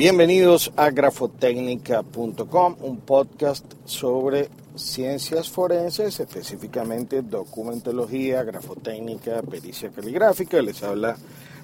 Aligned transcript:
Bienvenidos 0.00 0.72
a 0.76 0.88
grafotecnica.com, 0.88 2.76
un 2.80 3.00
podcast 3.00 3.66
sobre 3.84 4.48
ciencias 4.74 5.50
forenses, 5.50 6.18
específicamente 6.20 7.20
documentología, 7.20 8.42
grafotécnica, 8.42 9.42
pericia 9.42 9.90
caligráfica. 9.90 10.62
Les 10.62 10.82
habla 10.82 11.18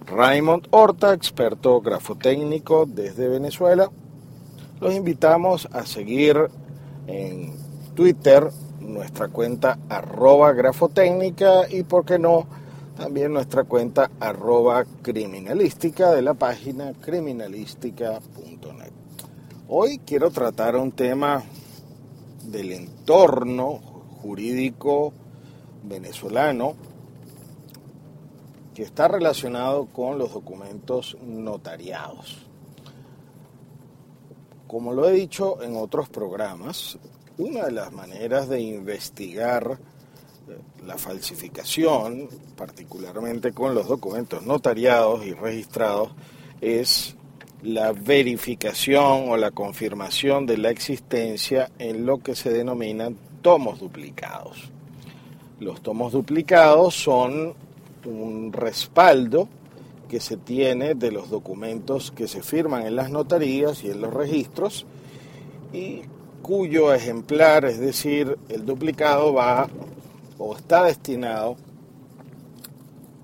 Raymond 0.05 0.69
Horta, 0.71 1.15
experto 1.15 1.81
grafotécnico 1.81 2.85
desde 2.85 3.27
Venezuela. 3.31 3.91
Los 4.83 4.93
invitamos 4.93 5.67
a 5.73 5.87
seguir 5.87 6.37
en 7.07 7.55
Twitter 7.95 8.51
nuestra 8.81 9.29
cuenta 9.29 9.79
arroba 9.89 10.53
grafotécnica 10.53 11.71
y, 11.71 11.85
por 11.85 12.05
qué 12.05 12.19
no, 12.19 12.47
también 12.97 13.33
nuestra 13.33 13.65
cuenta 13.65 14.11
arroba 14.19 14.85
criminalística 15.03 16.13
de 16.13 16.23
la 16.23 16.35
página 16.35 16.93
criminalística.net. 16.95 18.93
Hoy 19.69 19.99
quiero 19.99 20.31
tratar 20.31 20.77
un 20.77 20.93
tema 20.93 21.45
del 22.45 22.73
entorno 22.73 23.75
jurídico 24.23 25.13
venezolano 25.85 26.75
que 28.75 28.83
está 28.83 29.09
relacionado 29.09 29.87
con 29.87 30.19
los 30.19 30.33
documentos 30.33 31.19
notariados. 31.23 32.47
Como 34.67 34.93
lo 34.95 35.09
he 35.09 35.13
dicho 35.13 35.63
en 35.63 35.77
otros 35.77 36.09
programas, 36.09 36.99
una 37.39 37.67
de 37.67 37.73
las 37.73 37.93
maneras 37.93 38.49
de 38.49 38.61
investigar 38.61 39.79
la 40.85 40.97
falsificación, 40.97 42.29
particularmente 42.57 43.53
con 43.53 43.75
los 43.75 43.89
documentos 43.89 44.45
notariados 44.45 45.27
y 45.27 45.33
registrados, 45.33 46.11
es 46.61 47.17
la 47.63 47.93
verificación 47.93 49.31
o 49.31 49.37
la 49.37 49.51
confirmación 49.51 50.47
de 50.47 50.59
la 50.59 50.71
existencia 50.71 51.71
en 51.79 52.07
lo 52.07 52.19
que 52.19 52.37
se 52.37 52.51
denominan 52.51 53.17
tomos 53.43 53.81
duplicados. 53.81 54.71
Los 55.59 55.81
tomos 55.83 56.13
duplicados 56.13 56.95
son 56.95 57.55
un 58.05 58.53
respaldo 58.53 59.49
que 60.09 60.21
se 60.21 60.37
tiene 60.37 60.95
de 60.95 61.11
los 61.11 61.31
documentos 61.31 62.13
que 62.13 62.29
se 62.29 62.43
firman 62.43 62.87
en 62.87 62.95
las 62.95 63.11
notarías 63.11 63.83
y 63.83 63.91
en 63.91 64.01
los 64.01 64.15
registros 64.15 64.87
y 65.73 66.03
cuyo 66.43 66.95
ejemplar, 66.95 67.65
es 67.65 67.81
decir, 67.81 68.39
el 68.49 68.65
duplicado 68.65 69.35
va 69.35 69.69
o 70.39 70.57
está 70.57 70.85
destinado 70.85 71.57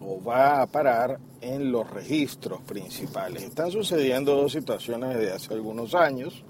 o 0.01 0.23
va 0.23 0.63
a 0.63 0.67
parar 0.67 1.19
en 1.41 1.73
los 1.73 1.89
registros 1.91 2.61
principales. 2.63 3.43
Están 3.43 3.71
sucediendo 3.71 4.37
dos 4.37 4.53
situaciones 4.53 5.17
desde 5.17 5.33
hace 5.33 5.55
algunos 5.55 5.95
años. 5.95 6.45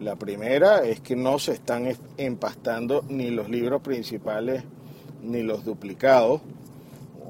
La 0.00 0.16
primera 0.16 0.84
es 0.84 1.00
que 1.00 1.16
no 1.16 1.38
se 1.38 1.52
están 1.52 1.88
empastando 2.16 3.04
ni 3.08 3.30
los 3.30 3.48
libros 3.48 3.82
principales 3.82 4.62
ni 5.22 5.42
los 5.42 5.64
duplicados. 5.64 6.40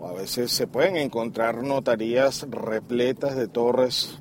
A 0.04 0.12
veces 0.12 0.50
se 0.53 0.66
pueden 0.66 0.97
encontrar 0.97 1.62
notarías 1.62 2.47
repletas 2.50 3.37
de 3.37 3.49
torres 3.49 4.19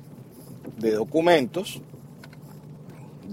de 0.78 0.92
documentos 0.92 1.80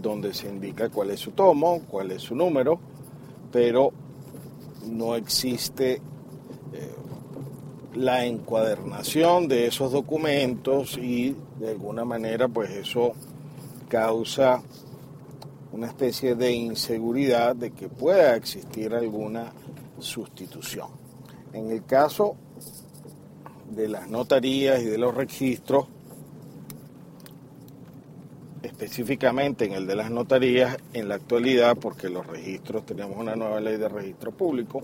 donde 0.02 0.34
se 0.34 0.48
indica 0.48 0.90
cuál 0.90 1.12
es 1.12 1.20
su 1.20 1.32
tomo, 1.32 1.82
cuál 1.90 2.12
es 2.12 2.22
su 2.22 2.36
número, 2.36 2.80
pero 3.52 3.92
no 4.88 5.16
existe 5.16 5.94
eh, 5.94 6.00
la 7.96 8.26
encuadernación 8.26 9.48
de 9.48 9.68
esos 9.68 9.92
documentos 9.92 10.98
y 10.98 11.36
de 11.60 11.70
alguna 11.70 12.06
manera 12.06 12.48
pues 12.48 12.72
eso 12.72 13.14
causa 13.90 14.62
una 15.72 15.88
especie 15.88 16.36
de 16.36 16.52
inseguridad 16.54 17.56
de 17.56 17.72
que 17.72 17.88
pueda 17.90 18.36
existir 18.36 18.94
alguna 18.94 19.54
sustitución. 20.00 20.88
En 21.54 21.72
el 21.72 21.86
caso 21.86 22.36
de 23.70 23.88
las 23.88 24.10
notarías 24.10 24.82
y 24.82 24.86
de 24.86 24.98
los 24.98 25.14
registros, 25.14 25.88
específicamente 28.64 29.66
en 29.66 29.74
el 29.74 29.88
de 29.88 29.96
las 29.96 30.12
notarías, 30.12 30.78
en 30.94 31.10
la 31.10 31.16
actualidad, 31.16 31.78
porque 31.78 32.10
los 32.10 32.26
registros, 32.26 32.86
tenemos 32.86 33.18
una 33.18 33.36
nueva 33.36 33.60
ley 33.60 33.78
de 33.78 33.90
registro 33.90 34.32
público, 34.32 34.82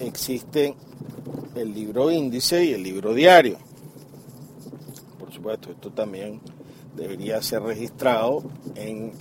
existen 0.00 0.74
el 1.54 1.72
libro 1.72 2.10
índice 2.10 2.64
y 2.64 2.72
el 2.72 2.82
libro 2.82 3.14
diario. 3.14 3.58
Por 5.18 5.32
supuesto, 5.32 5.70
esto 5.70 5.90
también 5.90 6.40
debería 6.96 7.40
ser 7.42 7.62
registrado 7.62 8.42
en 8.74 9.12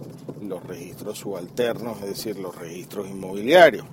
los 0.42 0.64
registros 0.64 1.20
subalternos, 1.20 2.02
es 2.02 2.10
decir, 2.10 2.38
los 2.38 2.56
registros 2.58 3.08
inmobiliarios. 3.10 3.86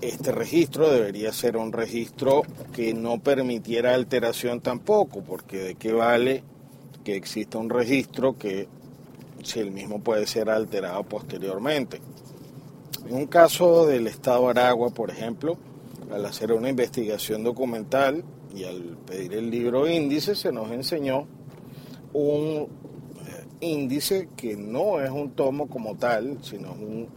Este 0.00 0.32
registro 0.32 0.90
debería 0.90 1.32
ser 1.32 1.56
un 1.56 1.72
registro 1.72 2.42
que 2.72 2.94
no 2.94 3.18
permitiera 3.20 3.94
alteración 3.94 4.60
tampoco, 4.60 5.22
porque 5.22 5.58
de 5.58 5.74
qué 5.74 5.92
vale 5.92 6.42
que 7.10 7.16
exista 7.16 7.58
un 7.58 7.68
registro 7.68 8.38
que 8.38 8.68
si 9.42 9.58
el 9.58 9.72
mismo 9.72 9.98
puede 10.00 10.26
ser 10.26 10.48
alterado 10.48 11.02
posteriormente. 11.02 12.00
En 13.04 13.14
un 13.14 13.26
caso 13.26 13.86
del 13.86 14.06
Estado 14.06 14.48
Aragua, 14.48 14.90
por 14.90 15.10
ejemplo, 15.10 15.56
al 16.12 16.24
hacer 16.24 16.52
una 16.52 16.68
investigación 16.68 17.42
documental 17.42 18.22
y 18.54 18.62
al 18.62 18.96
pedir 19.06 19.34
el 19.34 19.50
libro 19.50 19.88
índice, 19.88 20.36
se 20.36 20.52
nos 20.52 20.70
enseñó 20.70 21.26
un 22.12 22.68
eh, 23.26 23.46
índice 23.60 24.28
que 24.36 24.56
no 24.56 25.00
es 25.00 25.10
un 25.10 25.32
tomo 25.32 25.68
como 25.68 25.96
tal, 25.96 26.38
sino 26.42 26.72
un 26.72 27.08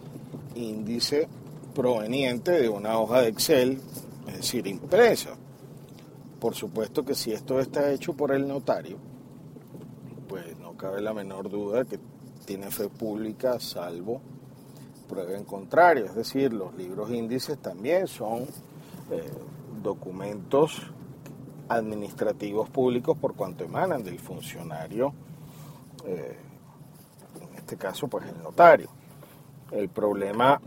índice 0.55 1.27
proveniente 1.75 2.51
de 2.51 2.69
una 2.69 2.97
hoja 2.97 3.21
de 3.21 3.27
Excel, 3.27 3.79
es 4.27 4.37
decir, 4.37 4.65
impresa. 4.65 5.35
Por 6.39 6.55
supuesto 6.55 7.05
que 7.05 7.13
si 7.13 7.31
esto 7.31 7.59
está 7.59 7.91
hecho 7.91 8.13
por 8.13 8.31
el 8.33 8.47
notario, 8.47 8.97
no 8.97 9.12
cabe 10.83 10.99
la 10.99 11.13
menor 11.13 11.49
duda 11.49 11.85
que 11.85 11.97
tiene 12.45 12.69
fe 12.69 12.89
pública, 12.89 13.57
salvo 13.57 14.19
prueba 15.07 15.37
en 15.37 15.45
contrario. 15.45 16.07
Es 16.07 16.15
decir, 16.15 16.51
los 16.51 16.75
libros 16.75 17.09
índices 17.09 17.57
también 17.59 18.05
son 18.05 18.41
eh, 19.09 19.31
documentos 19.81 20.81
administrativos 21.69 22.69
públicos 22.69 23.17
por 23.17 23.33
cuanto 23.33 23.63
emanan 23.63 24.03
del 24.03 24.19
funcionario, 24.19 25.13
eh, 26.05 26.37
en 27.39 27.57
este 27.57 27.77
caso 27.77 28.09
pues 28.09 28.27
el 28.27 28.43
notario. 28.43 28.89
El 29.71 29.87
problema 29.87 30.59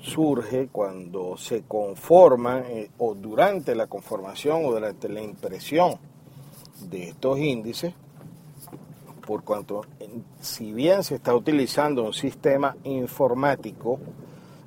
surge 0.00 0.68
cuando 0.68 1.36
se 1.36 1.62
conforman 1.62 2.62
eh, 2.68 2.90
o 2.98 3.14
durante 3.16 3.74
la 3.74 3.88
conformación 3.88 4.64
o 4.64 4.70
durante 4.70 5.08
la 5.08 5.20
impresión 5.20 5.98
de 6.88 7.08
estos 7.08 7.40
índices, 7.40 7.92
por 9.26 9.44
cuanto 9.44 9.82
si 10.40 10.72
bien 10.72 11.02
se 11.02 11.14
está 11.14 11.34
utilizando 11.34 12.04
un 12.04 12.12
sistema 12.12 12.76
informático, 12.84 13.98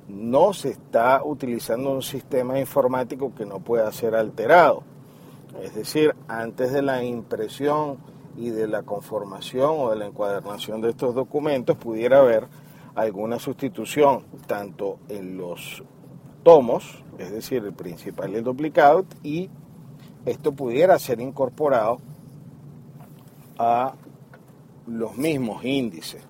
no 0.08 0.52
se 0.52 0.70
está 0.70 1.22
utilizando 1.24 1.90
un 1.90 2.02
sistema 2.02 2.58
informático 2.58 3.34
que 3.34 3.44
no 3.44 3.60
pueda 3.60 3.90
ser 3.92 4.14
alterado. 4.14 4.82
Es 5.62 5.74
decir, 5.74 6.14
antes 6.28 6.72
de 6.72 6.82
la 6.82 7.04
impresión 7.04 7.98
y 8.36 8.50
de 8.50 8.68
la 8.68 8.82
conformación 8.82 9.74
o 9.78 9.90
de 9.90 9.96
la 9.96 10.06
encuadernación 10.06 10.80
de 10.80 10.90
estos 10.90 11.14
documentos 11.14 11.76
pudiera 11.76 12.20
haber 12.20 12.46
alguna 12.94 13.38
sustitución 13.38 14.24
tanto 14.46 14.98
en 15.08 15.36
los 15.36 15.82
tomos, 16.42 17.02
es 17.18 17.30
decir, 17.30 17.64
el 17.64 17.72
principal 17.72 18.30
y 18.30 18.36
el 18.36 18.44
duplicado, 18.44 19.04
y 19.22 19.50
esto 20.24 20.52
pudiera 20.52 20.98
ser 20.98 21.20
incorporado 21.20 21.98
a 23.58 23.94
los 24.86 25.16
mismos 25.16 25.64
índices. 25.64 26.22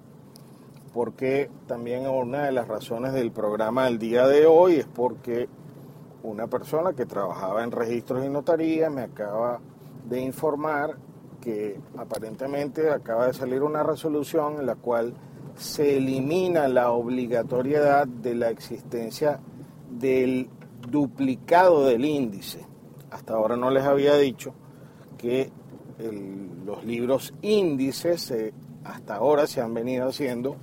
Porque 0.93 1.51
también 1.67 2.07
una 2.07 2.45
de 2.45 2.53
las 2.53 2.69
razones 2.69 3.13
del 3.13 3.31
programa 3.31 3.85
del 3.85 3.99
día 3.99 4.27
de 4.27 4.47
hoy 4.47 4.77
es 4.77 4.87
porque 4.87 5.49
una 6.23 6.47
persona 6.47 6.95
que 6.95 7.07
trabajaba 7.07 7.63
en 7.63 7.71
registros 7.71 8.25
y 8.25 8.29
notaría 8.29 8.91
me 8.91 9.03
acaba 9.03 9.61
de 10.09 10.21
informar 10.21 10.97
que 11.41 11.79
aparentemente 11.97 12.91
acaba 12.91 13.27
de 13.27 13.35
salir 13.35 13.63
una 13.63 13.83
resolución 13.83 14.59
en 14.59 14.67
la 14.67 14.75
cual 14.75 15.15
se 15.55 15.99
elimina 15.99 16.67
la 16.69 16.91
obligatoriedad 16.91 18.07
de 18.07 18.35
la 18.35 18.51
existencia 18.51 19.39
del 19.91 20.49
duplicado 20.89 21.87
del 21.87 22.05
índice. 22.05 22.67
Hasta 23.11 23.35
ahora 23.35 23.57
no 23.57 23.71
les 23.71 23.85
había 23.85 24.17
dicho 24.17 24.55
que 25.19 25.51
los 25.99 26.85
libros 26.85 27.33
índices 27.43 28.33
hasta 28.85 29.17
ahora 29.17 29.47
se 29.47 29.61
han 29.61 29.75
venido 29.75 30.09
haciendo 30.09 30.57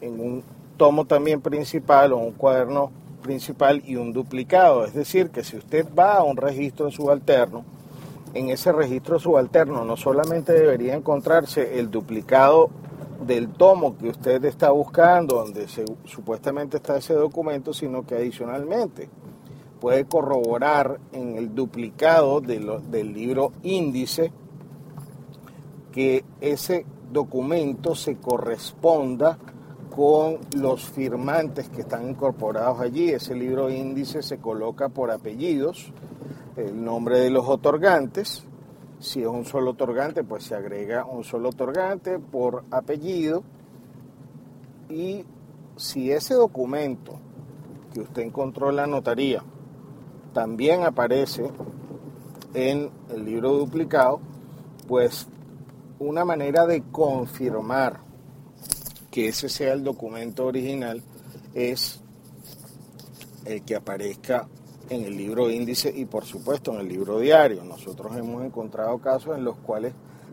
en 0.00 0.20
un 0.20 0.42
tomo 0.76 1.04
también 1.04 1.40
principal 1.40 2.12
o 2.12 2.18
un 2.18 2.32
cuaderno 2.32 2.90
principal 3.22 3.82
y 3.84 3.96
un 3.96 4.12
duplicado. 4.12 4.84
Es 4.84 4.94
decir, 4.94 5.30
que 5.30 5.44
si 5.44 5.56
usted 5.56 5.86
va 5.96 6.14
a 6.14 6.22
un 6.22 6.36
registro 6.36 6.90
subalterno, 6.90 7.64
en 8.34 8.50
ese 8.50 8.72
registro 8.72 9.18
subalterno 9.18 9.84
no 9.84 9.96
solamente 9.96 10.52
debería 10.52 10.94
encontrarse 10.94 11.78
el 11.78 11.90
duplicado 11.90 12.70
del 13.26 13.48
tomo 13.48 13.96
que 13.98 14.10
usted 14.10 14.44
está 14.44 14.70
buscando, 14.70 15.36
donde 15.36 15.66
supuestamente 16.04 16.76
está 16.76 16.96
ese 16.96 17.14
documento, 17.14 17.74
sino 17.74 18.06
que 18.06 18.14
adicionalmente 18.14 19.08
puede 19.80 20.04
corroborar 20.04 20.98
en 21.12 21.36
el 21.36 21.54
duplicado 21.54 22.40
del 22.40 23.12
libro 23.12 23.52
índice 23.62 24.32
que 25.98 26.24
ese 26.40 26.86
documento 27.10 27.96
se 27.96 28.18
corresponda 28.18 29.36
con 29.90 30.38
los 30.56 30.84
firmantes 30.84 31.70
que 31.70 31.80
están 31.80 32.08
incorporados 32.08 32.78
allí. 32.80 33.10
Ese 33.10 33.34
libro 33.34 33.68
índice 33.68 34.22
se 34.22 34.38
coloca 34.38 34.90
por 34.90 35.10
apellidos, 35.10 35.92
el 36.54 36.84
nombre 36.84 37.18
de 37.18 37.30
los 37.30 37.48
otorgantes. 37.48 38.44
Si 39.00 39.22
es 39.22 39.26
un 39.26 39.44
solo 39.44 39.72
otorgante, 39.72 40.22
pues 40.22 40.44
se 40.44 40.54
agrega 40.54 41.04
un 41.04 41.24
solo 41.24 41.48
otorgante 41.48 42.20
por 42.20 42.62
apellido. 42.70 43.42
Y 44.88 45.24
si 45.74 46.12
ese 46.12 46.34
documento 46.34 47.18
que 47.92 48.02
usted 48.02 48.22
encontró 48.22 48.70
en 48.70 48.76
la 48.76 48.86
notaría 48.86 49.42
también 50.32 50.84
aparece 50.84 51.50
en 52.54 52.88
el 53.10 53.24
libro 53.24 53.54
duplicado, 53.54 54.20
pues 54.86 55.26
una 56.00 56.24
manera 56.24 56.66
de 56.66 56.82
confirmar 56.90 58.00
que 59.10 59.28
ese 59.28 59.48
sea 59.48 59.72
el 59.72 59.82
documento 59.82 60.46
original 60.46 61.02
es 61.54 62.00
el 63.44 63.64
que 63.64 63.74
aparezca 63.74 64.48
en 64.90 65.04
el 65.04 65.16
libro 65.16 65.50
índice 65.50 65.92
y 65.94 66.04
por 66.04 66.24
supuesto 66.24 66.72
en 66.72 66.80
el 66.80 66.88
libro 66.88 67.18
diario. 67.18 67.64
Nosotros 67.64 68.16
hemos 68.16 68.44
encontrado 68.44 68.98
casos 68.98 69.36
en 69.36 69.44
los 69.44 69.56
cuales 69.56 69.92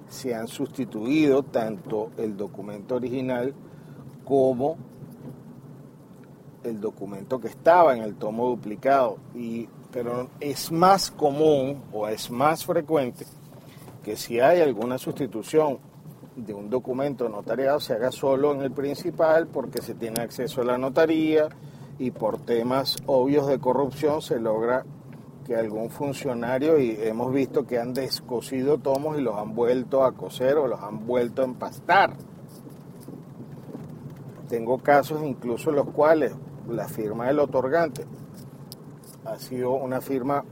se 0.10 0.36
han 0.36 0.48
sustituido 0.48 1.44
tanto 1.44 2.12
el 2.18 2.38
documento 2.38 2.96
original 2.96 3.54
como 4.24 4.78
el 6.64 6.80
documento 6.80 7.40
que 7.40 7.48
estaba 7.48 7.96
en 7.96 8.04
el 8.04 8.16
tomo 8.16 8.50
duplicado. 8.50 9.18
Y, 9.34 9.68
pero 9.92 10.30
es 10.40 10.72
más 10.72 11.12
común 11.12 11.82
o 11.92 12.08
es 12.08 12.30
más 12.30 12.66
frecuente 12.66 13.26
que 14.06 14.16
si 14.16 14.40
hay 14.40 14.62
alguna 14.62 15.00
sustitución 15.00 15.80
de 16.36 16.54
un 16.54 16.70
documento 16.70 17.28
notariado 17.28 17.80
se 17.80 17.94
haga 17.94 18.12
solo 18.12 18.54
en 18.54 18.62
el 18.62 18.70
principal 18.70 19.48
porque 19.48 19.82
se 19.82 19.96
tiene 19.96 20.22
acceso 20.22 20.62
a 20.62 20.64
la 20.64 20.78
notaría 20.78 21.50
y 21.98 22.12
por 22.12 22.38
temas 22.38 22.98
obvios 23.08 23.48
de 23.48 23.58
corrupción 23.58 24.22
se 24.22 24.40
logra 24.40 24.86
que 25.44 25.56
algún 25.56 25.90
funcionario, 25.90 26.80
y 26.80 26.98
hemos 27.02 27.34
visto 27.34 27.66
que 27.66 27.80
han 27.80 27.96
descosido 27.96 28.78
tomos 28.78 29.18
y 29.18 29.22
los 29.22 29.36
han 29.36 29.56
vuelto 29.56 30.04
a 30.04 30.12
coser 30.12 30.58
o 30.58 30.68
los 30.68 30.82
han 30.82 31.06
vuelto 31.08 31.42
a 31.42 31.46
empastar. 31.46 32.16
Tengo 34.48 34.78
casos 34.80 35.24
incluso 35.24 35.72
en 35.72 35.78
los 35.78 35.90
cuales 35.90 36.36
la 36.68 36.88
firma 36.88 37.26
del 37.26 37.40
otorgante 37.40 38.06
ha 39.24 39.38
sido 39.38 39.72
una 39.72 40.00
firma 40.00 40.44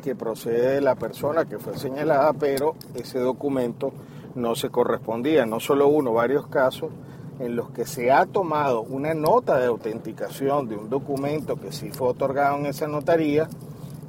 que 0.00 0.14
procede 0.14 0.74
de 0.74 0.80
la 0.80 0.94
persona 0.94 1.44
que 1.44 1.58
fue 1.58 1.76
señalada, 1.76 2.32
pero 2.32 2.74
ese 2.94 3.18
documento 3.18 3.92
no 4.34 4.54
se 4.54 4.70
correspondía. 4.70 5.46
No 5.46 5.60
solo 5.60 5.88
uno, 5.88 6.12
varios 6.12 6.46
casos 6.46 6.90
en 7.38 7.56
los 7.56 7.70
que 7.70 7.86
se 7.86 8.12
ha 8.12 8.26
tomado 8.26 8.82
una 8.82 9.14
nota 9.14 9.58
de 9.58 9.66
autenticación 9.66 10.68
de 10.68 10.76
un 10.76 10.90
documento 10.90 11.56
que 11.56 11.72
sí 11.72 11.90
fue 11.90 12.08
otorgado 12.08 12.58
en 12.58 12.66
esa 12.66 12.86
notaría 12.86 13.48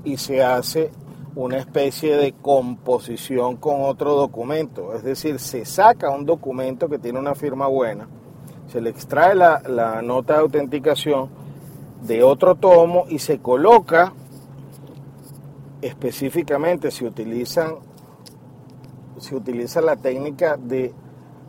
y 0.03 0.17
se 0.17 0.43
hace 0.43 0.91
una 1.33 1.57
especie 1.57 2.17
de 2.17 2.33
composición 2.33 3.55
con 3.55 3.83
otro 3.83 4.15
documento. 4.15 4.93
Es 4.93 5.03
decir, 5.03 5.39
se 5.39 5.63
saca 5.65 6.09
un 6.09 6.25
documento 6.25 6.89
que 6.89 6.99
tiene 6.99 7.19
una 7.19 7.35
firma 7.35 7.67
buena, 7.67 8.07
se 8.67 8.81
le 8.81 8.89
extrae 8.89 9.33
la, 9.33 9.61
la 9.65 10.01
nota 10.01 10.33
de 10.33 10.39
autenticación 10.41 11.29
de 12.01 12.23
otro 12.23 12.55
tomo 12.55 13.05
y 13.07 13.19
se 13.19 13.39
coloca 13.39 14.13
específicamente 15.81 16.91
se 16.91 17.05
utilizan 17.05 17.75
se 19.19 19.35
utiliza 19.35 19.81
la 19.81 19.95
técnica 19.95 20.57
de 20.57 20.93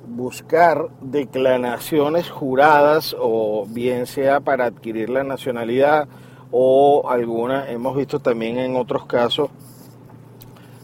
buscar 0.07 0.89
declaraciones 1.01 2.31
juradas 2.31 3.17
o 3.19 3.67
bien 3.67 4.07
sea 4.07 4.41
para 4.41 4.67
adquirir 4.67 5.09
la 5.09 5.25
nacionalidad 5.25 6.09
o 6.51 7.09
alguna 7.09 7.71
hemos 7.71 7.97
visto 7.97 8.21
también 8.21 8.59
en 8.59 8.77
otros 8.77 9.07
casos 9.07 9.51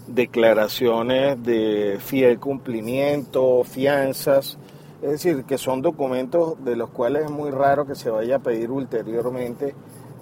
declaraciones 0.07 1.43
de 1.43 1.99
fiel 2.01 2.39
cumplimiento, 2.41 3.63
fianzas, 3.65 4.59
es 5.03 5.11
decir, 5.11 5.45
que 5.45 5.59
son 5.59 5.83
documentos 5.83 6.63
de 6.65 6.77
los 6.77 6.91
cuales 6.91 7.27
es 7.27 7.31
muy 7.31 7.51
raro 7.51 7.87
que 7.87 7.95
se 7.95 8.11
vaya 8.11 8.37
a 8.37 8.39
pedir 8.41 8.71
ulteriormente 8.71 9.75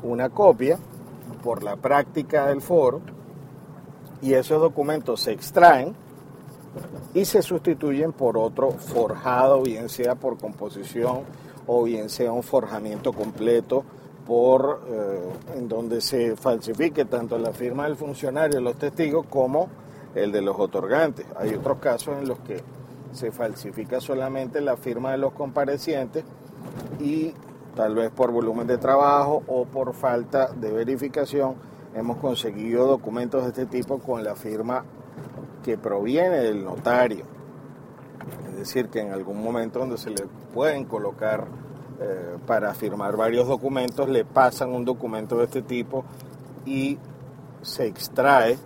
una 0.03 0.29
copia 0.29 0.79
por 1.47 1.63
la 1.63 1.77
práctica 1.77 2.49
del 2.49 2.61
foro 2.61 3.03
y 4.21 4.35
esos 4.35 4.61
documentos 4.61 5.21
se 5.21 5.31
extraen 5.31 5.95
y 7.15 7.25
se 7.25 7.41
sustituyen 7.41 8.13
por 8.13 8.37
otro 8.37 8.73
forjado, 8.73 9.63
bien 9.63 9.89
sea 9.89 10.17
por 10.17 10.39
composición 10.39 11.21
o 11.69 11.85
bien 11.85 12.11
sea 12.11 12.33
un 12.33 12.43
forjamiento 12.43 13.13
completo 13.13 13.85
por 14.27 14.83
eh, 14.89 15.21
en 15.57 15.69
donde 15.69 16.01
se 16.01 16.35
falsifique 16.35 17.05
tanto 17.05 17.39
la 17.39 17.53
firma 17.53 17.85
del 17.85 17.95
funcionario, 17.95 18.61
los 18.61 18.75
testigos, 18.77 19.25
como 19.31 19.69
el 20.17 20.33
de 20.33 20.43
los 20.43 20.59
otorgantes. 20.59 21.27
Hay 21.37 21.55
otros 21.55 21.79
casos 21.79 22.19
en 22.19 22.27
los 22.27 22.41
que 22.41 22.61
se 23.13 23.31
falsifica 23.31 24.01
solamente 24.01 24.61
la 24.61 24.77
firma 24.77 25.13
de 25.13 25.19
los 25.19 25.33
comparecientes 25.33 26.25
y 26.99 27.33
tal 27.77 27.95
vez 27.95 28.11
por 28.11 28.33
volumen 28.33 28.67
de 28.67 28.79
trabajo 28.79 29.43
o 29.47 29.67
por 29.67 29.93
falta 29.93 30.49
de 30.49 30.73
verificación 30.73 31.55
hemos 31.95 32.17
conseguido 32.17 32.87
documentos 32.87 33.43
de 33.43 33.49
este 33.51 33.67
tipo 33.67 33.99
con 33.99 34.25
la 34.25 34.35
firma 34.35 34.85
que 35.63 35.79
proviene 35.79 36.39
del 36.39 36.65
notario. 36.65 37.25
Es 38.49 38.57
decir, 38.57 38.89
que 38.89 39.01
en 39.01 39.13
algún 39.13 39.43
momento 39.43 39.79
donde 39.79 39.99
se 39.99 40.11
le 40.11 40.25
pueden 40.53 40.87
colocar 40.87 41.47
eh, 42.01 42.37
para 42.47 42.75
firmar 42.75 43.17
varios 43.17 43.47
documentos, 43.47 44.09
le 44.09 44.25
pasan 44.25 44.73
un 44.73 44.85
documento 44.85 45.39
de 45.39 45.45
este 45.45 45.63
tipo 45.63 46.05
y 46.65 46.99
se 47.63 47.87
extrae 47.87 48.59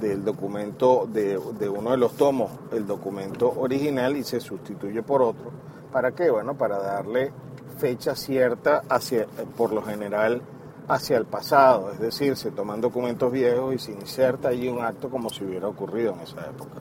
del 0.00 0.24
documento, 0.24 1.06
de, 1.10 1.38
de, 1.58 1.68
uno 1.68 1.90
de 1.90 1.96
los 1.96 2.14
tomos, 2.14 2.50
el 2.72 2.86
documento 2.86 3.52
original 3.58 4.16
y 4.16 4.24
se 4.24 4.40
sustituye 4.40 5.02
por 5.02 5.22
otro. 5.22 5.50
¿Para 5.92 6.12
qué? 6.12 6.30
Bueno, 6.30 6.56
para 6.56 6.78
darle 6.78 7.32
fecha 7.80 8.14
cierta 8.14 8.82
hacia, 8.88 9.26
por 9.56 9.72
lo 9.72 9.82
general, 9.82 10.42
hacia 10.86 11.16
el 11.16 11.24
pasado, 11.24 11.90
es 11.92 11.98
decir, 11.98 12.36
se 12.36 12.50
toman 12.50 12.80
documentos 12.80 13.32
viejos 13.32 13.74
y 13.74 13.78
se 13.78 13.92
inserta 13.92 14.48
allí 14.48 14.68
un 14.68 14.80
acto 14.80 15.08
como 15.08 15.30
si 15.30 15.44
hubiera 15.44 15.68
ocurrido 15.68 16.12
en 16.12 16.20
esa 16.20 16.40
época. 16.40 16.80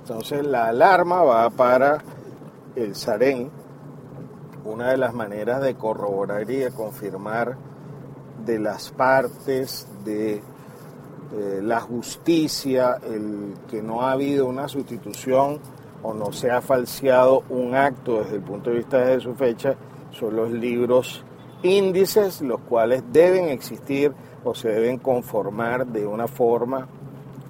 Entonces 0.00 0.44
la 0.44 0.66
alarma 0.68 1.22
va 1.22 1.48
para 1.50 2.02
el 2.76 2.94
SAREN, 2.94 3.50
una 4.64 4.90
de 4.90 4.98
las 4.98 5.14
maneras 5.14 5.62
de 5.62 5.74
corroborar 5.76 6.50
y 6.50 6.56
de 6.56 6.70
confirmar 6.72 7.56
de 8.44 8.58
las 8.58 8.90
partes 8.90 9.88
de 10.04 10.34
eh, 10.34 11.60
la 11.62 11.80
justicia, 11.80 12.98
el 13.02 13.54
que 13.70 13.82
no 13.82 14.02
ha 14.02 14.12
habido 14.12 14.46
una 14.46 14.68
sustitución 14.68 15.58
o 16.02 16.12
no 16.12 16.32
se 16.32 16.50
ha 16.50 16.60
falseado 16.60 17.44
un 17.48 17.74
acto 17.74 18.22
desde 18.22 18.36
el 18.36 18.42
punto 18.42 18.70
de 18.70 18.76
vista 18.76 18.98
de 18.98 19.20
su 19.20 19.34
fecha, 19.34 19.74
son 20.14 20.36
los 20.36 20.50
libros 20.50 21.22
índices, 21.62 22.40
los 22.40 22.60
cuales 22.60 23.02
deben 23.12 23.48
existir 23.48 24.12
o 24.44 24.54
se 24.54 24.68
deben 24.68 24.98
conformar 24.98 25.86
de 25.86 26.06
una 26.06 26.28
forma 26.28 26.86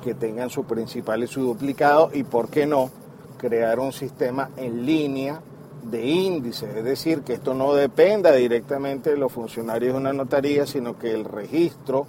que 0.02 0.14
tengan 0.14 0.50
su 0.50 0.64
principal 0.64 1.22
y 1.22 1.26
su 1.26 1.42
duplicado 1.42 2.10
y, 2.12 2.22
por 2.22 2.48
qué 2.48 2.66
no, 2.66 2.90
crear 3.38 3.78
un 3.80 3.92
sistema 3.92 4.50
en 4.56 4.86
línea 4.86 5.40
de 5.82 6.06
índices, 6.06 6.74
es 6.76 6.84
decir, 6.84 7.22
que 7.22 7.34
esto 7.34 7.52
no 7.52 7.74
dependa 7.74 8.32
directamente 8.32 9.10
de 9.10 9.18
los 9.18 9.30
funcionarios 9.30 9.92
de 9.92 10.00
una 10.00 10.12
notaría, 10.12 10.66
sino 10.66 10.98
que 10.98 11.12
el 11.12 11.24
registro 11.24 12.06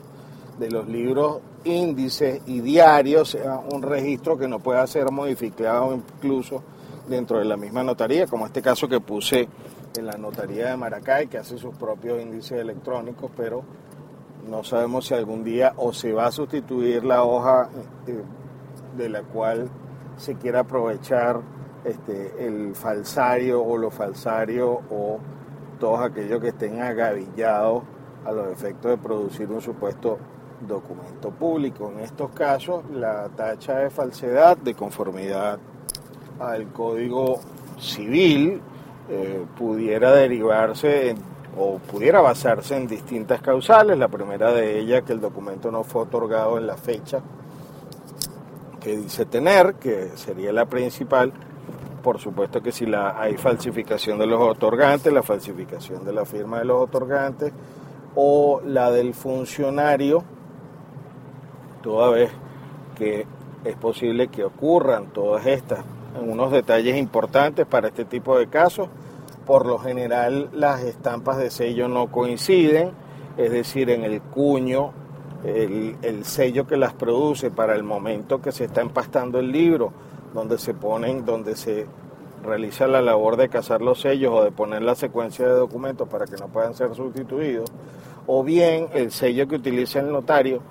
de 0.57 0.71
los 0.71 0.87
libros 0.87 1.39
índices 1.65 2.41
y 2.45 2.61
diarios 2.61 3.31
sea 3.31 3.59
un 3.71 3.81
registro 3.81 4.37
que 4.37 4.47
no 4.47 4.59
pueda 4.59 4.85
ser 4.87 5.11
modificado 5.11 5.93
incluso 5.93 6.63
dentro 7.09 7.39
de 7.39 7.45
la 7.45 7.57
misma 7.57 7.83
notaría, 7.83 8.27
como 8.27 8.45
este 8.45 8.61
caso 8.61 8.87
que 8.87 8.99
puse 8.99 9.47
en 9.97 10.05
la 10.05 10.17
notaría 10.17 10.69
de 10.69 10.77
Maracay, 10.77 11.27
que 11.27 11.37
hace 11.37 11.57
sus 11.57 11.75
propios 11.75 12.21
índices 12.21 12.59
electrónicos, 12.59 13.31
pero 13.35 13.63
no 14.47 14.63
sabemos 14.63 15.07
si 15.07 15.13
algún 15.13 15.43
día 15.43 15.73
o 15.77 15.93
se 15.93 16.13
va 16.13 16.27
a 16.27 16.31
sustituir 16.31 17.03
la 17.03 17.23
hoja 17.23 17.69
eh, 18.07 18.21
de 18.97 19.09
la 19.09 19.23
cual 19.23 19.69
se 20.17 20.35
quiera 20.35 20.61
aprovechar 20.61 21.41
este, 21.83 22.45
el 22.45 22.75
falsario 22.75 23.61
o 23.63 23.77
los 23.77 23.93
falsarios 23.93 24.79
o 24.89 25.19
todos 25.79 25.99
aquellos 26.01 26.41
que 26.41 26.49
estén 26.49 26.81
agavillados 26.81 27.83
a 28.25 28.31
los 28.31 28.47
efectos 28.47 28.91
de 28.91 28.97
producir 28.97 29.49
un 29.49 29.61
supuesto 29.61 30.17
documento 30.61 31.31
público. 31.31 31.91
En 31.91 31.99
estos 31.99 32.31
casos, 32.31 32.83
la 32.91 33.29
tacha 33.29 33.79
de 33.79 33.89
falsedad 33.89 34.57
de 34.57 34.73
conformidad 34.73 35.59
al 36.39 36.67
Código 36.71 37.39
Civil 37.79 38.61
eh, 39.09 39.45
pudiera 39.57 40.11
derivarse 40.11 41.15
o 41.57 41.77
pudiera 41.77 42.21
basarse 42.21 42.75
en 42.75 42.87
distintas 42.87 43.41
causales. 43.41 43.97
La 43.97 44.07
primera 44.07 44.51
de 44.51 44.79
ellas, 44.79 45.03
que 45.03 45.13
el 45.13 45.21
documento 45.21 45.71
no 45.71 45.83
fue 45.83 46.03
otorgado 46.03 46.57
en 46.57 46.67
la 46.67 46.77
fecha 46.77 47.21
que 48.85 48.97
dice 48.97 49.25
tener, 49.25 49.75
que 49.75 50.09
sería 50.15 50.53
la 50.53 50.67
principal. 50.67 51.33
Por 52.03 52.19
supuesto 52.19 52.61
que 52.61 52.71
si 52.71 52.85
la, 52.85 53.19
hay 53.19 53.35
falsificación 53.35 54.19
de 54.19 54.27
los 54.27 54.39
otorgantes, 54.39 55.11
la 55.11 55.23
falsificación 55.23 56.05
de 56.05 56.13
la 56.13 56.23
firma 56.23 56.59
de 56.59 56.65
los 56.65 56.83
otorgantes 56.83 57.51
o 58.13 58.61
la 58.63 58.91
del 58.91 59.15
funcionario, 59.15 60.23
toda 61.81 62.11
vez 62.11 62.31
que 62.95 63.25
es 63.63 63.75
posible 63.75 64.27
que 64.27 64.43
ocurran 64.43 65.07
todas 65.07 65.47
estas 65.47 65.83
unos 66.21 66.51
detalles 66.51 66.97
importantes 66.97 67.65
para 67.65 67.87
este 67.89 68.05
tipo 68.05 68.37
de 68.37 68.47
casos. 68.47 68.89
Por 69.45 69.65
lo 69.65 69.77
general 69.77 70.49
las 70.53 70.81
estampas 70.81 71.37
de 71.37 71.51
sello 71.51 71.87
no 71.87 72.11
coinciden, 72.11 72.91
es 73.37 73.51
decir, 73.51 73.89
en 73.89 74.03
el 74.03 74.21
cuño, 74.21 74.91
el, 75.43 76.25
sello 76.25 76.65
que 76.65 76.77
las 76.77 76.93
produce 76.93 77.51
para 77.51 77.75
el 77.75 77.83
momento 77.83 78.41
que 78.41 78.51
se 78.51 78.65
está 78.65 78.81
empastando 78.81 79.39
el 79.39 79.51
libro, 79.51 79.91
donde 80.33 80.57
se 80.57 80.73
ponen, 80.73 81.25
donde 81.25 81.55
se 81.55 81.85
realiza 82.43 82.87
la 82.87 83.01
labor 83.01 83.37
de 83.37 83.49
cazar 83.49 83.81
los 83.81 84.01
sellos 84.01 84.33
o 84.33 84.43
de 84.43 84.51
poner 84.51 84.81
la 84.81 84.95
secuencia 84.95 85.45
de 85.45 85.53
documentos 85.53 86.07
para 86.07 86.25
que 86.25 86.37
no 86.37 86.47
puedan 86.47 86.73
ser 86.73 86.93
sustituidos, 86.95 87.71
o 88.27 88.43
bien 88.43 88.87
el 88.93 89.11
sello 89.11 89.47
que 89.47 89.55
utiliza 89.55 89.99
el 89.99 90.11
notario, 90.11 90.61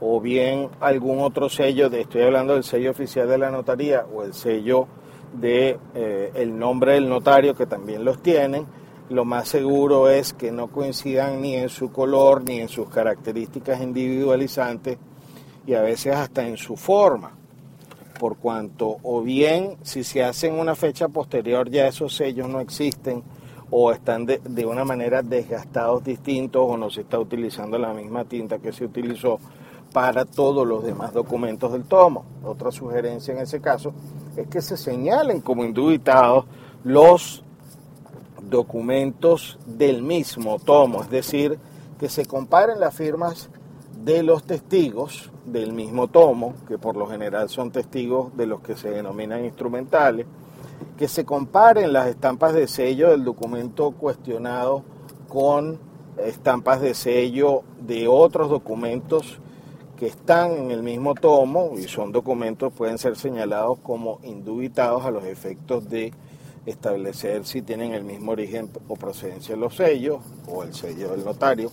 o 0.00 0.20
bien 0.20 0.68
algún 0.80 1.20
otro 1.20 1.48
sello, 1.48 1.86
estoy 1.86 2.22
hablando 2.22 2.54
del 2.54 2.64
sello 2.64 2.90
oficial 2.90 3.28
de 3.28 3.38
la 3.38 3.50
notaría 3.50 4.04
o 4.14 4.22
el 4.22 4.34
sello 4.34 4.86
de 5.32 5.78
eh, 5.94 6.32
el 6.34 6.58
nombre 6.58 6.94
del 6.94 7.08
notario 7.08 7.54
que 7.54 7.66
también 7.66 8.04
los 8.04 8.22
tienen, 8.22 8.66
lo 9.10 9.24
más 9.24 9.48
seguro 9.48 10.08
es 10.08 10.32
que 10.32 10.50
no 10.50 10.68
coincidan 10.68 11.42
ni 11.42 11.56
en 11.56 11.68
su 11.68 11.92
color 11.92 12.42
ni 12.44 12.60
en 12.60 12.68
sus 12.68 12.88
características 12.88 13.80
individualizantes 13.82 14.98
y 15.66 15.74
a 15.74 15.82
veces 15.82 16.14
hasta 16.14 16.46
en 16.46 16.56
su 16.56 16.76
forma, 16.76 17.32
por 18.18 18.36
cuanto 18.36 18.96
o 19.02 19.22
bien 19.22 19.76
si 19.82 20.04
se 20.04 20.22
hace 20.22 20.48
en 20.48 20.58
una 20.58 20.74
fecha 20.74 21.08
posterior 21.08 21.68
ya 21.68 21.86
esos 21.86 22.14
sellos 22.14 22.48
no 22.48 22.60
existen 22.60 23.22
o 23.70 23.92
están 23.92 24.24
de, 24.24 24.40
de 24.44 24.64
una 24.64 24.84
manera 24.84 25.22
desgastados 25.22 26.04
distintos 26.04 26.64
o 26.64 26.76
no 26.76 26.90
se 26.90 27.02
está 27.02 27.18
utilizando 27.18 27.76
la 27.76 27.92
misma 27.92 28.24
tinta 28.24 28.58
que 28.58 28.72
se 28.72 28.84
utilizó 28.84 29.38
para 29.94 30.24
todos 30.24 30.66
los 30.66 30.82
demás 30.82 31.12
documentos 31.12 31.70
del 31.70 31.84
tomo. 31.84 32.24
Otra 32.44 32.72
sugerencia 32.72 33.32
en 33.32 33.38
ese 33.38 33.60
caso 33.60 33.92
es 34.36 34.48
que 34.48 34.60
se 34.60 34.76
señalen 34.76 35.40
como 35.40 35.64
indubitados 35.64 36.46
los 36.82 37.44
documentos 38.42 39.56
del 39.66 40.02
mismo 40.02 40.58
tomo, 40.58 41.02
es 41.02 41.10
decir, 41.10 41.60
que 41.96 42.08
se 42.08 42.26
comparen 42.26 42.80
las 42.80 42.92
firmas 42.96 43.48
de 44.04 44.24
los 44.24 44.42
testigos 44.42 45.30
del 45.46 45.72
mismo 45.72 46.08
tomo, 46.08 46.54
que 46.66 46.76
por 46.76 46.96
lo 46.96 47.06
general 47.06 47.48
son 47.48 47.70
testigos 47.70 48.36
de 48.36 48.46
los 48.46 48.62
que 48.62 48.74
se 48.76 48.90
denominan 48.90 49.44
instrumentales, 49.44 50.26
que 50.98 51.06
se 51.06 51.24
comparen 51.24 51.92
las 51.92 52.08
estampas 52.08 52.52
de 52.52 52.66
sello 52.66 53.10
del 53.10 53.22
documento 53.22 53.92
cuestionado 53.92 54.82
con 55.28 55.78
estampas 56.18 56.80
de 56.80 56.94
sello 56.94 57.62
de 57.80 58.08
otros 58.08 58.50
documentos 58.50 59.38
que 59.98 60.06
están 60.06 60.52
en 60.52 60.70
el 60.70 60.82
mismo 60.82 61.14
tomo 61.14 61.72
y 61.76 61.84
son 61.84 62.12
documentos, 62.12 62.72
pueden 62.72 62.98
ser 62.98 63.16
señalados 63.16 63.78
como 63.80 64.18
indubitados 64.22 65.04
a 65.04 65.10
los 65.10 65.24
efectos 65.24 65.88
de 65.88 66.12
establecer 66.66 67.44
si 67.44 67.62
tienen 67.62 67.92
el 67.92 68.04
mismo 68.04 68.32
origen 68.32 68.70
o 68.88 68.96
procedencia 68.96 69.54
de 69.54 69.60
los 69.60 69.76
sellos 69.76 70.18
o 70.48 70.64
el 70.64 70.74
sello 70.74 71.10
del 71.10 71.24
notario. 71.24 71.70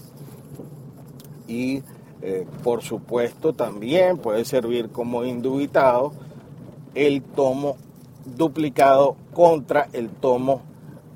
Y 1.47 1.81
eh, 2.21 2.45
por 2.63 2.81
supuesto 2.81 3.53
también 3.53 4.17
puede 4.17 4.45
servir 4.45 4.89
como 4.89 5.25
indubitado 5.25 6.13
el 6.93 7.21
tomo 7.21 7.77
duplicado 8.25 9.15
contra 9.33 9.87
el 9.93 10.09
tomo 10.09 10.61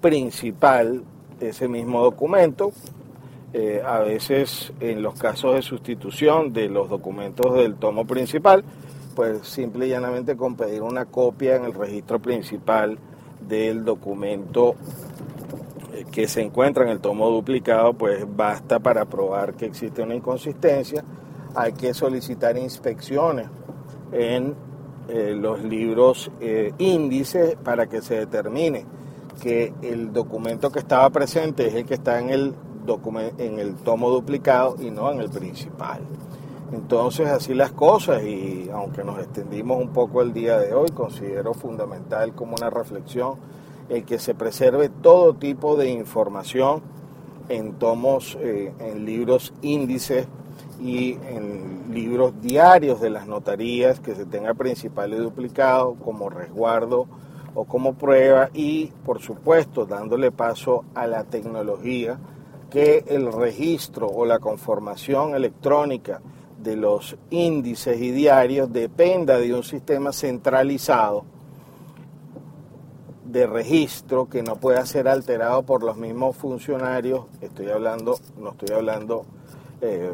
principal 0.02 1.04
de 1.40 1.50
ese 1.50 1.68
mismo 1.68 2.02
documento, 2.02 2.72
eh, 3.58 3.82
a 3.86 4.00
veces 4.00 4.74
en 4.82 5.02
los 5.02 5.18
casos 5.18 5.56
de 5.56 5.62
sustitución 5.62 6.52
de 6.52 6.68
los 6.68 6.90
documentos 6.90 7.54
del 7.54 7.76
tomo 7.76 8.06
principal, 8.06 8.66
pues 9.16 9.48
simple 9.48 9.88
y 9.88 9.92
llanamente 9.92 10.36
con 10.36 10.58
pedir 10.58 10.82
una 10.82 11.06
copia 11.06 11.56
en 11.56 11.64
el 11.64 11.74
registro 11.74 12.20
principal 12.20 13.00
del 13.48 13.86
documento 13.86 14.76
eh, 15.94 16.04
que 16.12 16.28
se 16.28 16.42
encuentra 16.42 16.84
en 16.84 16.90
el 16.90 17.00
tomo 17.00 17.30
duplicado, 17.30 17.94
pues 17.94 18.26
basta 18.28 18.80
para 18.80 19.06
probar 19.06 19.54
que 19.54 19.68
existe 19.68 20.02
una 20.02 20.16
inconsistencia. 20.16 21.06
Hay 21.56 21.72
que 21.72 21.94
solicitar 21.94 22.58
inspecciones 22.58 23.48
en 24.12 24.54
eh, 25.08 25.34
los 25.34 25.64
libros 25.64 26.30
índices 26.78 27.56
para 27.64 27.88
que 27.88 28.02
se 28.02 28.16
determine 28.16 28.86
que 29.42 29.72
el 29.82 30.12
documento 30.12 30.70
que 30.70 30.80
estaba 30.80 31.10
presente 31.10 31.68
es 31.68 31.74
el 31.74 31.86
que 31.86 31.94
está 31.94 32.20
en 32.20 32.32
el 32.32 32.54
en 33.38 33.60
el 33.60 33.76
tomo 33.76 34.10
duplicado 34.10 34.76
y 34.80 34.92
no 34.92 35.12
en 35.12 35.20
el 35.20 35.30
principal. 35.30 36.02
Entonces 36.72 37.28
así 37.28 37.54
las 37.54 37.72
cosas 37.72 38.24
y 38.24 38.70
aunque 38.74 39.04
nos 39.04 39.20
extendimos 39.20 39.80
un 39.80 39.90
poco 39.90 40.22
el 40.22 40.34
día 40.34 40.58
de 40.58 40.74
hoy, 40.74 40.90
considero 40.90 41.54
fundamental 41.54 42.34
como 42.34 42.56
una 42.56 42.70
reflexión 42.70 43.36
el 43.90 44.04
que 44.04 44.18
se 44.18 44.34
preserve 44.34 44.90
todo 44.90 45.36
tipo 45.36 45.76
de 45.76 45.90
información 45.90 46.82
en 47.50 47.74
tomos, 47.74 48.36
eh, 48.42 48.74
en 48.80 49.06
libros 49.06 49.54
índices 49.62 50.28
y 50.82 51.14
en 51.14 51.94
libros 51.94 52.34
diarios 52.42 53.00
de 53.00 53.12
las 53.12 53.28
notarías, 53.28 54.00
que 54.00 54.16
se 54.16 54.26
tenga 54.26 54.54
principal 54.56 55.14
y 55.14 55.18
duplicado 55.18 55.96
como 56.04 56.30
resguardo 56.30 57.06
o 57.54 57.66
como 57.66 57.94
prueba 57.94 58.50
y 58.54 58.88
por 59.06 59.22
supuesto 59.22 59.86
dándole 59.86 60.32
paso 60.32 60.84
a 60.96 61.08
la 61.08 61.24
tecnología 61.24 62.18
que 62.70 63.06
el 63.08 63.32
registro 63.32 64.08
o 64.08 64.26
la 64.26 64.40
conformación 64.40 65.36
electrónica 65.36 66.22
de 66.62 66.76
los 66.76 67.16
índices 67.30 68.02
y 68.02 68.12
diarios 68.12 68.72
dependa 68.74 69.38
de 69.38 69.54
un 69.54 69.64
sistema 69.64 70.12
centralizado 70.12 71.26
de 73.26 73.48
registro 73.48 74.30
que 74.30 74.44
no 74.44 74.56
pueda 74.56 74.86
ser 74.86 75.08
alterado 75.08 75.64
por 75.64 75.84
los 75.84 75.98
mismos 75.98 76.36
funcionarios, 76.38 77.26
estoy 77.42 77.70
hablando, 77.70 78.18
no 78.40 78.52
estoy 78.52 78.76
hablando, 78.76 79.26
eh, 79.82 80.12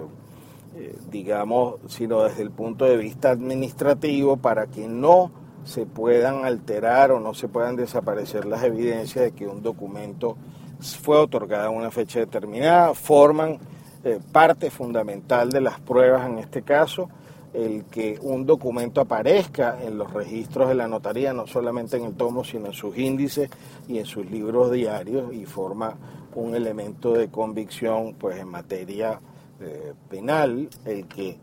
eh, 0.75 0.96
digamos, 1.10 1.75
sino 1.88 2.24
desde 2.24 2.41
el 2.41 2.51
punto 2.51 2.86
de 2.86 2.98
vista 2.98 3.29
administrativo, 3.29 4.38
para 4.38 4.67
que 4.67 4.88
no 4.88 5.31
se 5.63 5.86
puedan 5.86 6.46
alterar 6.46 7.12
o 7.12 7.20
no 7.20 7.34
se 7.34 7.48
puedan 7.48 7.75
desaparecer 7.75 8.46
las 8.46 8.63
evidencias 8.63 9.25
de 9.25 9.31
que 9.34 9.48
un 9.48 9.62
documento 9.62 10.36
fue 10.81 11.17
otorgado 11.17 11.71
en 11.71 11.77
una 11.77 11.91
fecha 11.91 12.19
determinada, 12.19 12.93
forman 12.93 13.59
eh, 14.03 14.19
parte 14.31 14.71
fundamental 14.71 15.50
de 15.50 15.61
las 15.61 15.79
pruebas 15.79 16.27
en 16.27 16.39
este 16.39 16.63
caso, 16.63 17.09
el 17.53 17.85
que 17.85 18.17
un 18.21 18.45
documento 18.45 19.01
aparezca 19.01 19.77
en 19.83 19.97
los 19.97 20.11
registros 20.11 20.69
de 20.69 20.75
la 20.75 20.88
notaría, 20.88 21.33
no 21.33 21.45
solamente 21.47 21.97
en 21.97 22.05
el 22.05 22.15
tomo, 22.15 22.43
sino 22.43 22.67
en 22.67 22.73
sus 22.73 22.97
índices 22.97 23.50
y 23.88 24.00
en 24.00 24.05
sus 24.05 24.29
libros 24.29 24.71
diarios 24.71 25.33
y 25.33 25.45
forma 25.45 25.95
un 26.33 26.55
elemento 26.55 27.13
de 27.13 27.29
convicción 27.29 28.15
pues 28.17 28.39
en 28.39 28.47
materia 28.47 29.19
eh, 29.59 29.93
penal 30.09 30.69
el 30.85 31.07
que 31.07 31.38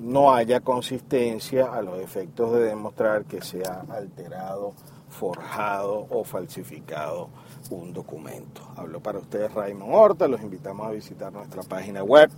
no 0.00 0.32
haya 0.32 0.60
consistencia 0.60 1.72
a 1.72 1.80
los 1.80 2.00
efectos 2.00 2.52
de 2.52 2.60
demostrar 2.60 3.24
que 3.24 3.40
se 3.40 3.62
ha 3.66 3.84
alterado, 3.88 4.72
forjado 5.08 6.06
o 6.10 6.24
falsificado 6.24 7.28
un 7.70 7.92
documento. 7.92 8.62
Hablo 8.76 9.00
para 9.00 9.18
ustedes 9.18 9.52
Raymond 9.52 9.94
Horta, 9.94 10.28
los 10.28 10.40
invitamos 10.40 10.86
a 10.86 10.90
visitar 10.90 11.32
nuestra 11.32 11.62
página 11.62 12.02
web 12.02 12.30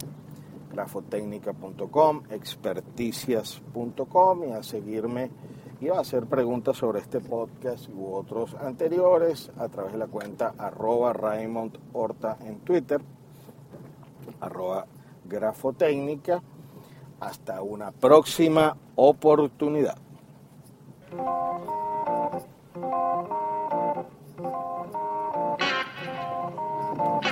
grafotecnica.com, 0.73 2.23
experticias.com 2.31 4.45
y 4.45 4.53
a 4.53 4.63
seguirme 4.63 5.31
y 5.81 5.89
a 5.89 6.01
hacer 6.01 6.27
preguntas 6.27 6.77
sobre 6.77 7.01
este 7.01 7.21
podcast 7.21 7.89
u 7.89 8.15
otros 8.15 8.55
anteriores 8.55 9.51
a 9.59 9.69
través 9.69 9.93
de 9.93 9.99
la 9.99 10.07
cuenta 10.07 10.55
arroba 10.57 11.13
Raymond 11.13 11.77
Horta 11.93 12.39
en 12.41 12.61
Twitter, 12.61 13.01
arroba 14.41 14.87
grafotecnica. 15.25 16.43
Hasta 17.21 17.63
una 17.63 17.93
próxima 17.93 18.77
oportunidad. 18.97 19.97
Thank 27.05 27.27
you. 27.27 27.32